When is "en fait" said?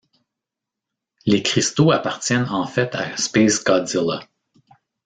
2.49-2.95